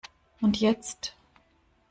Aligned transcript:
Und 0.41 0.59
jetzt? 0.59 1.15